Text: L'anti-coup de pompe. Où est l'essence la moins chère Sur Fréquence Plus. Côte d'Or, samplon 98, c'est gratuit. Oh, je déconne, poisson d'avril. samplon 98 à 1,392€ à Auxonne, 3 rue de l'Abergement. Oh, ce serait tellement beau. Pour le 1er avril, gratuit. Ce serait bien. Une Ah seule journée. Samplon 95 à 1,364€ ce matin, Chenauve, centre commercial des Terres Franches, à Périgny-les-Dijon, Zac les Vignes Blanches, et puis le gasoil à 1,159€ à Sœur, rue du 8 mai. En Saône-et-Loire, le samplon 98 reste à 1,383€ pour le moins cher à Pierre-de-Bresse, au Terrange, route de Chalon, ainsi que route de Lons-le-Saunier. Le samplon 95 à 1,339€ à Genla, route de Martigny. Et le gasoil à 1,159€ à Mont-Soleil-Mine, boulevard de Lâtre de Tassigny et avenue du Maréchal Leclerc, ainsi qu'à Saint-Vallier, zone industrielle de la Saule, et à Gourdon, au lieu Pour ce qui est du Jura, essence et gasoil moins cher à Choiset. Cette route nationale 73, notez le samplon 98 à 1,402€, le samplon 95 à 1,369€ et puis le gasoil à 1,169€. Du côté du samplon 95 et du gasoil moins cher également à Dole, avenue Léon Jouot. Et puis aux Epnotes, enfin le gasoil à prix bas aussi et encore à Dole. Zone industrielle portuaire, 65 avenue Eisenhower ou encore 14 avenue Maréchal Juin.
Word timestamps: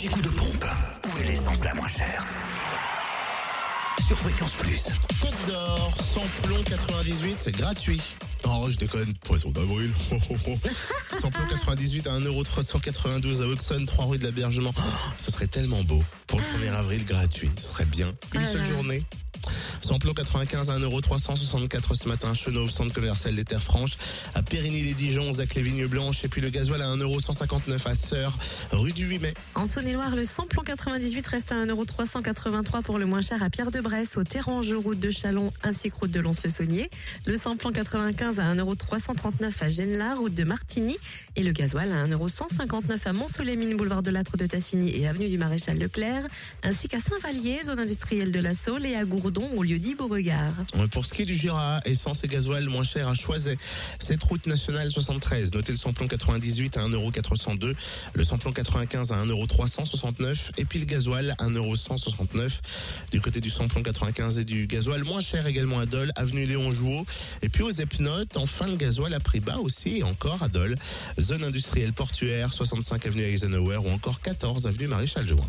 L'anti-coup 0.00 0.22
de 0.22 0.30
pompe. 0.30 0.64
Où 1.04 1.18
est 1.18 1.24
l'essence 1.24 1.62
la 1.62 1.74
moins 1.74 1.86
chère 1.86 2.26
Sur 4.06 4.16
Fréquence 4.16 4.54
Plus. 4.54 4.88
Côte 5.20 5.34
d'Or, 5.46 5.92
samplon 5.92 6.62
98, 6.64 7.38
c'est 7.38 7.52
gratuit. 7.52 8.00
Oh, 8.46 8.68
je 8.70 8.76
déconne, 8.76 9.12
poisson 9.22 9.50
d'avril. 9.50 9.92
samplon 11.20 11.46
98 11.50 12.06
à 12.06 12.18
1,392€ 12.18 13.42
à 13.42 13.46
Auxonne, 13.46 13.84
3 13.84 14.06
rue 14.06 14.16
de 14.16 14.24
l'Abergement. 14.24 14.72
Oh, 14.74 14.80
ce 15.18 15.30
serait 15.30 15.48
tellement 15.48 15.84
beau. 15.84 16.02
Pour 16.26 16.38
le 16.38 16.44
1er 16.44 16.72
avril, 16.72 17.04
gratuit. 17.04 17.50
Ce 17.58 17.68
serait 17.68 17.84
bien. 17.84 18.14
Une 18.32 18.44
Ah 18.44 18.46
seule 18.46 18.64
journée. 18.64 19.02
Samplon 19.90 20.14
95 20.14 20.70
à 20.70 20.78
1,364€ 20.78 22.00
ce 22.00 22.06
matin, 22.06 22.32
Chenauve, 22.32 22.70
centre 22.70 22.94
commercial 22.94 23.34
des 23.34 23.42
Terres 23.42 23.60
Franches, 23.60 23.98
à 24.36 24.40
Périgny-les-Dijon, 24.40 25.32
Zac 25.32 25.56
les 25.56 25.62
Vignes 25.62 25.88
Blanches, 25.88 26.24
et 26.24 26.28
puis 26.28 26.40
le 26.40 26.48
gasoil 26.48 26.80
à 26.80 26.94
1,159€ 26.94 27.88
à 27.88 27.94
Sœur, 27.96 28.38
rue 28.70 28.92
du 28.92 29.06
8 29.06 29.18
mai. 29.18 29.34
En 29.56 29.66
Saône-et-Loire, 29.66 30.14
le 30.14 30.22
samplon 30.22 30.62
98 30.62 31.26
reste 31.26 31.50
à 31.50 31.66
1,383€ 31.66 32.82
pour 32.82 32.98
le 33.00 33.06
moins 33.06 33.20
cher 33.20 33.42
à 33.42 33.50
Pierre-de-Bresse, 33.50 34.16
au 34.16 34.22
Terrange, 34.22 34.72
route 34.74 35.00
de 35.00 35.10
Chalon, 35.10 35.52
ainsi 35.64 35.90
que 35.90 35.96
route 35.96 36.12
de 36.12 36.20
Lons-le-Saunier. 36.20 36.88
Le 37.26 37.34
samplon 37.34 37.72
95 37.72 38.38
à 38.38 38.54
1,339€ 38.54 39.52
à 39.60 39.68
Genla, 39.68 40.14
route 40.14 40.34
de 40.34 40.44
Martigny. 40.44 40.98
Et 41.34 41.42
le 41.42 41.50
gasoil 41.50 41.90
à 41.90 42.06
1,159€ 42.06 43.06
à 43.06 43.12
Mont-Soleil-Mine, 43.12 43.76
boulevard 43.76 44.04
de 44.04 44.12
Lâtre 44.12 44.36
de 44.36 44.46
Tassigny 44.46 44.96
et 44.96 45.08
avenue 45.08 45.28
du 45.28 45.36
Maréchal 45.36 45.80
Leclerc, 45.80 46.28
ainsi 46.62 46.86
qu'à 46.86 47.00
Saint-Vallier, 47.00 47.64
zone 47.64 47.80
industrielle 47.80 48.30
de 48.30 48.38
la 48.38 48.54
Saule, 48.54 48.86
et 48.86 48.94
à 48.94 49.04
Gourdon, 49.04 49.50
au 49.56 49.64
lieu 49.64 49.79
Pour 50.90 51.06
ce 51.06 51.14
qui 51.14 51.22
est 51.22 51.26
du 51.26 51.34
Jura, 51.34 51.80
essence 51.84 52.22
et 52.24 52.28
gasoil 52.28 52.68
moins 52.68 52.84
cher 52.84 53.08
à 53.08 53.14
Choiset. 53.14 53.56
Cette 53.98 54.22
route 54.22 54.46
nationale 54.46 54.90
73, 54.90 55.52
notez 55.52 55.72
le 55.72 55.78
samplon 55.78 56.06
98 56.06 56.76
à 56.76 56.88
1,402€, 56.88 57.74
le 58.14 58.24
samplon 58.24 58.52
95 58.52 59.12
à 59.12 59.24
1,369€ 59.24 60.36
et 60.58 60.64
puis 60.64 60.78
le 60.80 60.84
gasoil 60.84 61.34
à 61.38 61.46
1,169€. 61.46 62.60
Du 63.10 63.20
côté 63.20 63.40
du 63.40 63.50
samplon 63.50 63.82
95 63.82 64.38
et 64.38 64.44
du 64.44 64.66
gasoil 64.66 65.02
moins 65.04 65.20
cher 65.20 65.46
également 65.46 65.78
à 65.78 65.86
Dole, 65.86 66.12
avenue 66.16 66.44
Léon 66.44 66.70
Jouot. 66.70 67.06
Et 67.42 67.48
puis 67.48 67.62
aux 67.62 67.70
Epnotes, 67.70 68.36
enfin 68.36 68.66
le 68.66 68.76
gasoil 68.76 69.14
à 69.14 69.20
prix 69.20 69.40
bas 69.40 69.58
aussi 69.58 69.98
et 69.98 70.02
encore 70.02 70.42
à 70.42 70.48
Dole. 70.48 70.76
Zone 71.18 71.44
industrielle 71.44 71.92
portuaire, 71.92 72.52
65 72.52 73.06
avenue 73.06 73.22
Eisenhower 73.22 73.78
ou 73.78 73.90
encore 73.90 74.20
14 74.20 74.66
avenue 74.66 74.88
Maréchal 74.88 75.26
Juin. 75.26 75.48